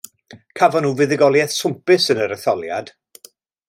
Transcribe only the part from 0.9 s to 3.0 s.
fuddugoliaeth swmpus yn yr etholiad.